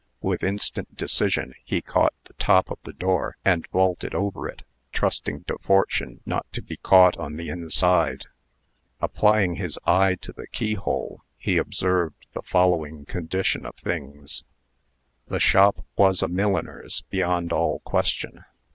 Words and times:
With 0.19 0.43
instant 0.43 0.97
decision, 0.97 1.53
he 1.63 1.79
caught 1.79 2.15
the 2.23 2.33
top 2.39 2.71
of 2.71 2.79
the 2.85 2.91
door, 2.91 3.37
and 3.45 3.67
vaulted 3.67 4.15
over 4.15 4.47
it, 4.47 4.63
trusting 4.91 5.43
to 5.43 5.59
fortune 5.59 6.21
not 6.25 6.51
to 6.53 6.63
be 6.63 6.77
caught 6.77 7.15
on 7.19 7.35
the 7.35 7.49
inside. 7.49 8.25
Applying 8.99 9.57
his 9.57 9.77
eye 9.85 10.15
to 10.21 10.33
the 10.33 10.47
keyhole, 10.47 11.21
he 11.37 11.57
observed 11.57 12.25
the 12.33 12.41
following 12.41 13.05
condition 13.05 13.63
of 13.63 13.75
things: 13.75 14.43
The 15.27 15.39
shop 15.39 15.85
was 15.95 16.23
a 16.23 16.27
milliner's, 16.27 17.03
beyond 17.11 17.53
all 17.53 17.77
question. 17.81 18.43